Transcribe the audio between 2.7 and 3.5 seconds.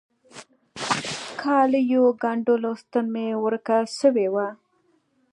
ستن مي